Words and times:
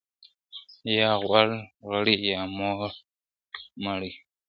¬ 0.47 0.97
يا 0.97 1.11
غوړ 1.23 1.49
غړی، 1.89 2.17
يا 2.31 2.41
موړ 2.57 2.89
مړی. 3.83 4.11